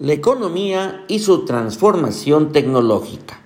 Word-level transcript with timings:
La 0.00 0.14
economía 0.14 1.04
y 1.08 1.18
su 1.18 1.44
transformación 1.44 2.52
tecnológica. 2.52 3.42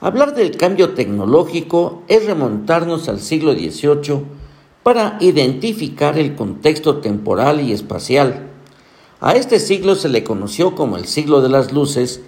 Hablar 0.00 0.34
del 0.34 0.56
cambio 0.56 0.92
tecnológico 0.94 2.02
es 2.08 2.26
remontarnos 2.26 3.08
al 3.08 3.20
siglo 3.20 3.52
XVIII 3.52 4.24
para 4.82 5.16
identificar 5.20 6.18
el 6.18 6.34
contexto 6.34 6.96
temporal 6.96 7.60
y 7.60 7.70
espacial. 7.70 8.48
A 9.20 9.36
este 9.36 9.60
siglo 9.60 9.94
se 9.94 10.08
le 10.08 10.24
conoció 10.24 10.74
como 10.74 10.96
el 10.96 11.04
siglo 11.04 11.40
de 11.42 11.48
las 11.48 11.72
luces 11.72 12.22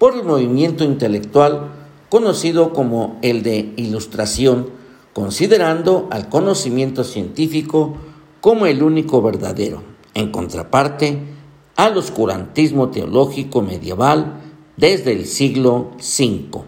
por 0.00 0.16
el 0.16 0.24
movimiento 0.24 0.82
intelectual 0.82 1.70
conocido 2.08 2.72
como 2.72 3.20
el 3.22 3.44
de 3.44 3.72
ilustración, 3.76 4.70
considerando 5.12 6.08
al 6.10 6.28
conocimiento 6.28 7.04
científico 7.04 7.94
como 8.40 8.66
el 8.66 8.82
único 8.82 9.22
verdadero, 9.22 9.84
en 10.14 10.32
contraparte 10.32 11.31
al 11.76 11.96
oscurantismo 11.96 12.90
teológico 12.90 13.62
medieval 13.62 14.40
desde 14.76 15.12
el 15.12 15.26
siglo 15.26 15.92
V. 15.98 16.62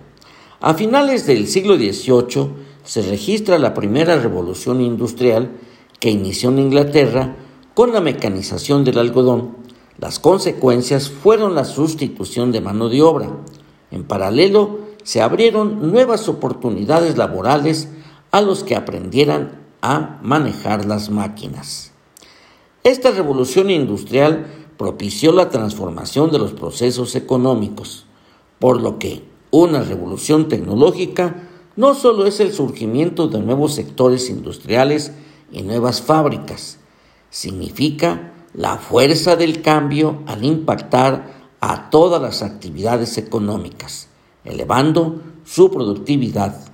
A 0.61 0.74
finales 0.74 1.27
del 1.27 1.47
siglo 1.47 1.77
XVIII 1.77 2.48
se 2.84 3.02
registra 3.02 3.59
la 3.59 3.75
primera 3.75 4.16
revolución 4.16 4.80
industrial 4.80 5.52
que 6.01 6.11
inició 6.11 6.51
en 6.51 6.59
Inglaterra 6.59 7.37
con 7.75 7.92
la 7.92 8.01
mecanización 8.01 8.84
del 8.84 8.98
algodón. 8.98 9.56
Las 9.98 10.19
consecuencias 10.19 11.11
fueron 11.11 11.55
la 11.55 11.64
sustitución 11.64 12.52
de 12.52 12.61
mano 12.61 12.89
de 12.89 13.02
obra. 13.02 13.30
En 13.91 14.05
paralelo, 14.05 14.80
se 15.02 15.20
abrieron 15.20 15.92
nuevas 15.92 16.28
oportunidades 16.28 17.16
laborales 17.16 17.89
a 18.30 18.41
los 18.41 18.64
que 18.64 18.75
aprendieran 18.75 19.62
a 19.83 20.19
manejar 20.23 20.86
las 20.86 21.11
máquinas. 21.11 21.92
Esta 22.83 23.11
revolución 23.11 23.70
industrial 23.70 24.63
propició 24.77 25.33
la 25.33 25.51
transformación 25.51 26.30
de 26.30 26.38
los 26.38 26.52
procesos 26.52 27.14
económicos, 27.14 28.06
por 28.59 28.80
lo 28.80 28.98
que 28.98 29.23
una 29.50 29.83
revolución 29.83 30.48
tecnológica 30.48 31.48
no 31.77 31.94
solo 31.94 32.27
es 32.27 32.41
el 32.41 32.53
surgimiento 32.53 33.28
de 33.28 33.41
nuevos 33.41 33.75
sectores 33.75 34.30
industriales 34.30 35.12
y 35.52 35.62
nuevas 35.62 36.02
fábricas, 36.02 36.78
significa 37.30 38.33
la 38.52 38.78
fuerza 38.78 39.36
del 39.36 39.62
cambio 39.62 40.22
al 40.27 40.45
impactar 40.45 41.48
a 41.61 41.91
todas 41.91 42.20
las 42.20 42.42
actividades 42.42 43.19
económicas, 43.19 44.08
elevando 44.45 45.20
su 45.45 45.70
productividad. 45.70 46.69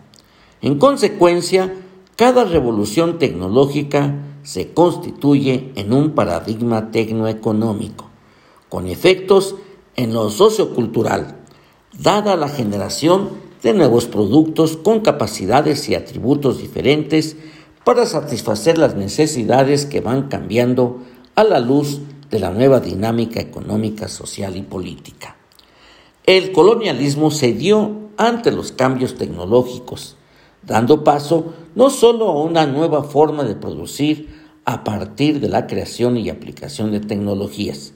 En 0.63 0.79
consecuencia, 0.79 1.75
cada 2.17 2.45
revolución 2.45 3.19
tecnológica 3.19 4.15
se 4.43 4.73
constituye 4.73 5.73
en 5.77 5.93
un 5.93 6.13
paradigma 6.13 6.91
tecnoeconómico, 6.91 8.09
con 8.69 8.87
efectos 8.87 9.57
en 9.97 10.15
lo 10.15 10.31
sociocultural, 10.31 11.37
dada 11.99 12.37
la 12.37 12.49
generación 12.49 13.31
de 13.63 13.75
nuevos 13.75 14.07
productos 14.07 14.77
con 14.77 15.01
capacidades 15.01 15.89
y 15.89 15.95
atributos 15.95 16.59
diferentes 16.59 17.37
para 17.85 18.07
satisfacer 18.07 18.79
las 18.79 18.95
necesidades 18.95 19.87
que 19.87 20.01
van 20.01 20.29
cambiando 20.29 21.01
a 21.35 21.45
la 21.45 21.61
luz 21.61 22.01
de 22.31 22.39
la 22.39 22.51
nueva 22.51 22.81
dinámica 22.81 23.41
económica, 23.41 24.09
social 24.09 24.57
y 24.57 24.63
política. 24.63 25.37
El 26.27 26.53
colonialismo 26.53 27.31
se 27.31 27.53
dio 27.53 28.11
ante 28.17 28.53
los 28.53 28.73
cambios 28.73 29.17
tecnológicos, 29.17 30.17
dando 30.63 31.05
paso 31.05 31.53
no 31.75 31.91
solo 31.91 32.29
a 32.29 32.43
una 32.43 32.67
nueva 32.67 33.03
forma 33.03 33.45
de 33.45 33.55
producir 33.55 34.29
a 34.65 34.85
partir 34.85 35.41
de 35.41 35.49
la 35.49 35.67
creación 35.67 36.17
y 36.17 36.29
aplicación 36.29 36.93
de 36.93 37.01
tecnologías, 37.01 37.93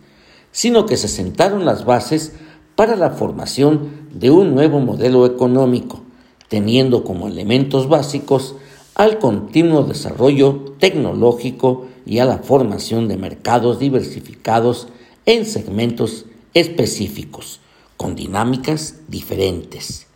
sino 0.50 0.86
que 0.86 0.96
se 0.96 1.08
sentaron 1.08 1.64
las 1.64 1.84
bases 1.84 2.32
para 2.76 2.96
la 2.96 3.10
formación 3.10 4.08
de 4.12 4.30
un 4.30 4.54
nuevo 4.54 4.80
modelo 4.80 5.26
económico, 5.26 6.02
teniendo 6.48 7.04
como 7.04 7.28
elementos 7.28 7.88
básicos 7.88 8.56
al 8.94 9.18
continuo 9.18 9.82
desarrollo 9.82 10.74
tecnológico 10.78 11.86
y 12.06 12.18
a 12.18 12.24
la 12.24 12.38
formación 12.38 13.08
de 13.08 13.16
mercados 13.16 13.78
diversificados 13.78 14.88
en 15.26 15.46
segmentos 15.46 16.26
específicos, 16.54 17.60
con 17.96 18.14
dinámicas 18.14 19.00
diferentes. 19.08 20.06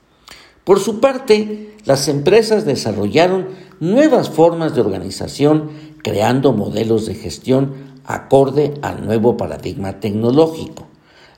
Por 0.69 0.81
su 0.81 1.01
parte, 1.01 1.71
las 1.87 2.09
empresas 2.09 2.67
desarrollaron 2.67 3.47
nuevas 3.81 4.29
formas 4.29 4.75
de 4.75 4.83
organización 4.83 5.71
creando 6.03 6.53
modelos 6.53 7.07
de 7.07 7.15
gestión 7.15 7.73
acorde 8.05 8.75
al 8.83 9.07
nuevo 9.07 9.39
paradigma 9.39 9.99
tecnológico. 9.99 10.87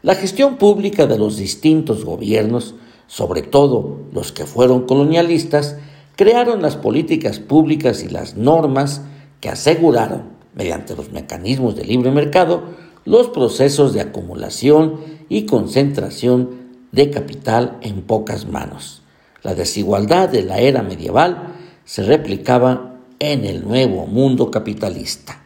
La 0.03 0.17
gestión 0.17 0.57
pública 0.57 1.07
de 1.07 1.17
los 1.17 1.37
distintos 1.37 2.05
gobiernos, 2.05 2.75
sobre 3.07 3.43
todo 3.43 4.01
los 4.13 4.33
que 4.33 4.47
fueron 4.47 4.85
colonialistas, 4.85 5.77
crearon 6.17 6.61
las 6.61 6.77
políticas 6.77 7.39
públicas 7.39 8.03
y 8.03 8.09
las 8.09 8.37
normas 8.37 9.03
que 9.41 9.49
aseguraron, 9.49 10.25
mediante 10.57 10.97
los 10.97 11.13
mecanismos 11.13 11.77
de 11.77 11.85
libre 11.85 12.11
mercado, 12.11 12.65
los 13.05 13.29
procesos 13.29 13.93
de 13.93 14.01
acumulación 14.01 14.97
y 15.29 15.47
concentración 15.47 16.51
de 16.91 17.11
capital 17.11 17.79
en 17.81 18.03
pocas 18.03 18.49
manos. 18.49 19.00
La 19.43 19.55
desigualdad 19.55 20.29
de 20.29 20.43
la 20.43 20.59
era 20.59 20.83
medieval 20.83 21.55
se 21.85 22.03
replicaba 22.03 22.97
en 23.19 23.45
el 23.45 23.65
nuevo 23.67 24.07
mundo 24.07 24.51
capitalista. 24.51 25.43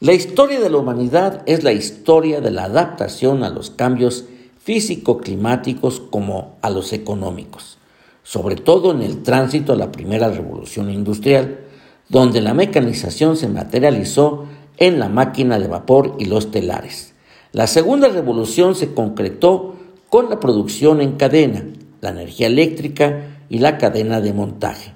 La 0.00 0.12
historia 0.14 0.60
de 0.60 0.70
la 0.70 0.78
humanidad 0.78 1.42
es 1.46 1.62
la 1.62 1.72
historia 1.72 2.40
de 2.40 2.50
la 2.50 2.64
adaptación 2.64 3.44
a 3.44 3.50
los 3.50 3.70
cambios 3.70 4.24
físico-climáticos 4.62 6.00
como 6.00 6.56
a 6.62 6.70
los 6.70 6.92
económicos, 6.92 7.78
sobre 8.22 8.56
todo 8.56 8.92
en 8.92 9.02
el 9.02 9.22
tránsito 9.22 9.72
a 9.72 9.76
la 9.76 9.92
primera 9.92 10.30
revolución 10.30 10.90
industrial, 10.90 11.60
donde 12.08 12.40
la 12.40 12.54
mecanización 12.54 13.36
se 13.36 13.48
materializó 13.48 14.46
en 14.78 14.98
la 14.98 15.08
máquina 15.08 15.58
de 15.58 15.68
vapor 15.68 16.16
y 16.18 16.24
los 16.24 16.50
telares. 16.50 17.12
La 17.52 17.66
segunda 17.66 18.08
revolución 18.08 18.74
se 18.74 18.94
concretó 18.94 19.74
con 20.08 20.30
la 20.30 20.40
producción 20.40 21.00
en 21.00 21.12
cadena, 21.12 21.64
la 22.00 22.10
energía 22.10 22.46
eléctrica 22.46 23.38
y 23.48 23.58
la 23.58 23.78
cadena 23.78 24.20
de 24.20 24.32
montaje. 24.32 24.92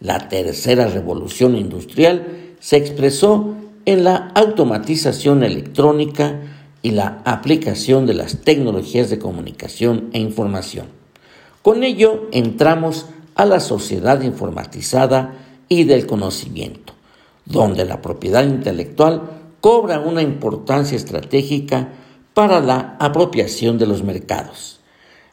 La 0.00 0.28
tercera 0.28 0.86
revolución 0.88 1.56
industrial 1.56 2.54
se 2.60 2.76
expresó 2.76 3.54
en 3.84 4.04
la 4.04 4.30
automatización 4.34 5.42
electrónica 5.42 6.40
y 6.82 6.92
la 6.92 7.22
aplicación 7.24 8.06
de 8.06 8.14
las 8.14 8.38
tecnologías 8.42 9.10
de 9.10 9.18
comunicación 9.18 10.10
e 10.12 10.20
información. 10.20 10.86
Con 11.62 11.82
ello 11.82 12.28
entramos 12.32 13.06
a 13.34 13.44
la 13.44 13.60
sociedad 13.60 14.20
informatizada 14.22 15.34
y 15.68 15.84
del 15.84 16.06
conocimiento, 16.06 16.92
donde 17.44 17.84
la 17.84 18.00
propiedad 18.00 18.44
intelectual 18.44 19.22
cobra 19.60 20.00
una 20.00 20.22
importancia 20.22 20.96
estratégica 20.96 21.88
para 22.34 22.60
la 22.60 22.96
apropiación 23.00 23.78
de 23.78 23.86
los 23.86 24.02
mercados. 24.02 24.77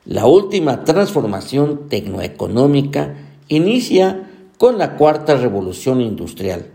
La 0.06 0.28
última 0.28 0.84
transformación 0.84 1.90
tecnoeconómica 1.90 3.16
inicia 3.48 4.30
con 4.60 4.78
la 4.78 4.98
cuarta 4.98 5.36
revolución 5.36 6.00
industrial, 6.00 6.68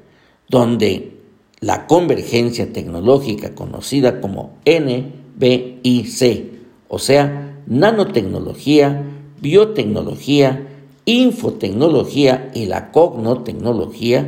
donde 0.49 1.21
la 1.61 1.87
convergencia 1.87 2.73
tecnológica 2.73 3.55
conocida 3.55 4.21
como 4.21 4.59
NBIC, 4.67 6.51
o 6.89 6.99
sea, 6.99 7.63
nanotecnología, 7.67 9.05
biotecnología, 9.41 10.67
infotecnología 11.05 12.51
y 12.53 12.67
la 12.67 12.91
cognotecnología, 12.91 14.27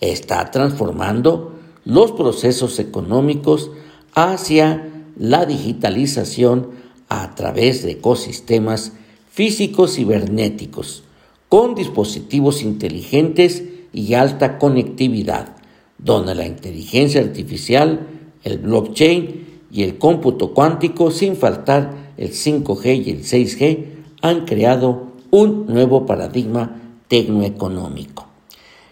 está 0.00 0.52
transformando 0.52 1.52
los 1.84 2.12
procesos 2.12 2.78
económicos 2.78 3.72
hacia 4.14 4.88
la 5.18 5.46
digitalización 5.46 6.85
a 7.08 7.34
través 7.34 7.82
de 7.82 7.92
ecosistemas 7.92 8.92
físicos 9.30 9.94
cibernéticos, 9.94 11.04
con 11.48 11.74
dispositivos 11.74 12.62
inteligentes 12.62 13.62
y 13.92 14.14
alta 14.14 14.58
conectividad 14.58 15.56
donde 15.98 16.34
la 16.34 16.46
inteligencia 16.46 17.20
artificial, 17.20 18.06
el 18.44 18.58
blockchain 18.58 19.46
y 19.70 19.82
el 19.82 19.98
cómputo 19.98 20.52
cuántico, 20.52 21.10
sin 21.10 21.36
faltar 21.36 22.12
el 22.16 22.30
5G 22.30 23.06
y 23.06 23.10
el 23.10 23.22
6G, 23.22 23.84
han 24.22 24.44
creado 24.44 25.12
un 25.30 25.66
nuevo 25.66 26.06
paradigma 26.06 26.80
tecnoeconómico. 27.08 28.26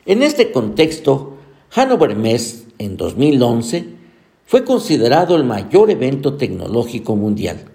En 0.06 0.22
este 0.22 0.52
contexto, 0.52 1.34
Hannover 1.70 2.16
Messe 2.16 2.66
en 2.78 2.96
2011 2.96 3.86
fue 4.46 4.64
considerado 4.64 5.36
el 5.36 5.44
mayor 5.44 5.90
evento 5.90 6.34
tecnológico 6.34 7.16
mundial. 7.16 7.70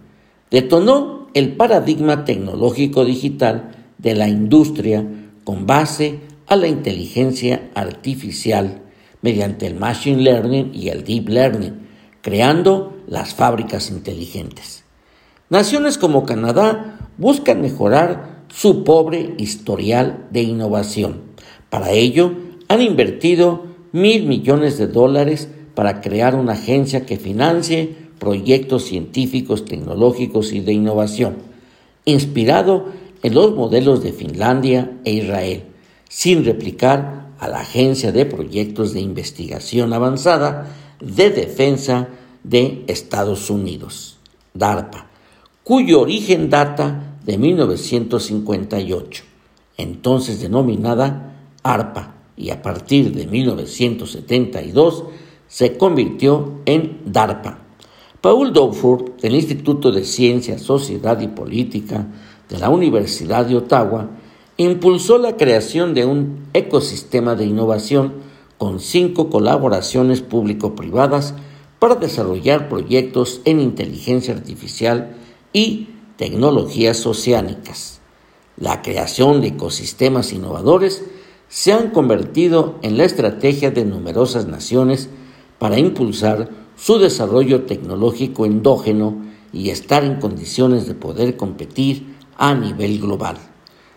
Detonó 0.52 1.28
el 1.34 1.56
paradigma 1.56 2.26
tecnológico 2.26 3.06
digital 3.06 3.72
de 3.98 4.16
la 4.16 4.28
industria 4.28 5.06
con 5.44 5.68
base 5.68 6.20
a 6.48 6.56
la 6.56 6.68
inteligencia 6.68 7.70
artificial 7.76 8.82
mediante 9.22 9.68
el 9.68 9.76
Machine 9.76 10.22
Learning 10.22 10.72
y 10.74 10.90
el 10.90 11.04
Deep 11.04 11.30
Learning, 11.30 11.88
creando 12.22 12.98
las 13.08 13.36
fábricas 13.36 13.92
inteligentes. 13.92 14.84
Naciones 15.50 15.98
como 15.98 16.26
Canadá 16.26 17.10
buscan 17.18 17.62
mejorar 17.62 18.44
su 18.50 18.84
pobre 18.84 19.36
historial 19.38 20.28
de 20.32 20.42
innovación. 20.42 21.22
Para 21.70 21.92
ello, 21.92 22.34
han 22.68 22.82
invertido 22.82 23.66
mil 23.92 24.26
millones 24.26 24.78
de 24.78 24.88
dólares 24.88 25.50
para 25.76 26.02
crear 26.02 26.36
una 26.36 26.54
agencia 26.54 27.06
que 27.06 27.18
financie 27.18 27.96
proyectos 28.20 28.84
científicos, 28.84 29.66
tecnológicos 29.66 30.52
y 30.52 30.60
de 30.60 30.74
innovación, 30.74 31.38
inspirado 32.06 32.88
en 33.24 33.34
los 33.34 33.56
modelos 33.56 34.04
de 34.04 34.14
Finlandia 34.14 34.98
e 35.06 35.14
Israel, 35.14 35.64
sin 36.10 36.46
replicar 36.46 37.30
a 37.40 37.48
la 37.48 37.62
Agencia 37.62 38.12
de 38.12 38.26
Proyectos 38.26 38.94
de 38.94 39.02
Investigación 39.02 39.94
Avanzada 39.94 40.76
de 41.00 41.30
Defensa 41.30 42.10
de 42.44 42.84
Estados 42.88 43.50
Unidos, 43.50 44.18
DARPA, 44.54 45.08
cuyo 45.64 46.02
origen 46.02 46.50
data 46.50 47.18
de 47.26 47.38
1958, 47.38 49.24
entonces 49.78 50.42
denominada 50.42 51.36
ARPA, 51.64 52.16
y 52.36 52.52
a 52.52 52.62
partir 52.62 53.14
de 53.14 53.28
1972 53.28 55.04
se 55.48 55.78
convirtió 55.78 56.62
en 56.66 57.00
DARPA. 57.06 57.59
Paul 58.22 58.52
Doufur, 58.52 59.16
del 59.22 59.36
Instituto 59.36 59.92
de 59.94 60.04
Ciencia, 60.04 60.60
Sociedad 60.60 61.22
y 61.22 61.30
Política 61.30 62.08
de 62.50 62.60
la 62.60 62.70
Universidad 62.70 63.46
de 63.46 63.56
Ottawa, 63.56 64.10
impulsó 64.58 65.18
la 65.18 65.38
creación 65.38 65.94
de 65.94 66.06
un 66.06 66.50
ecosistema 66.52 67.36
de 67.36 67.46
innovación 67.46 68.16
con 68.58 68.82
cinco 68.82 69.30
colaboraciones 69.30 70.20
público-privadas 70.20 71.34
para 71.80 71.96
desarrollar 71.96 72.68
proyectos 72.68 73.40
en 73.46 73.62
inteligencia 73.62 74.34
artificial 74.34 75.16
y 75.54 75.88
tecnologías 76.18 77.06
oceánicas. 77.06 78.02
La 78.58 78.82
creación 78.82 79.40
de 79.40 79.48
ecosistemas 79.48 80.34
innovadores 80.34 81.06
se 81.48 81.72
han 81.72 81.92
convertido 81.92 82.80
en 82.82 82.98
la 82.98 83.06
estrategia 83.06 83.72
de 83.72 83.86
numerosas 83.86 84.46
naciones 84.46 85.08
para 85.58 85.80
impulsar 85.80 86.59
su 86.80 86.98
desarrollo 86.98 87.64
tecnológico 87.64 88.46
endógeno 88.46 89.18
y 89.52 89.70
estar 89.70 90.04
en 90.04 90.20
condiciones 90.20 90.88
de 90.88 90.96
poder 90.96 91.36
competir 91.36 92.16
a 92.38 92.54
nivel 92.54 93.00
global. 93.00 93.38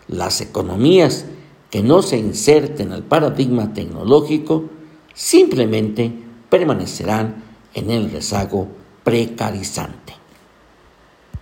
Las 0.07 0.41
economías 0.41 1.25
que 1.69 1.81
no 1.81 2.01
se 2.01 2.17
inserten 2.17 2.91
al 2.91 3.03
paradigma 3.03 3.73
tecnológico 3.73 4.65
simplemente 5.13 6.11
permanecerán 6.49 7.43
en 7.73 7.89
el 7.89 8.11
rezago 8.11 8.67
precarizante. 9.03 10.22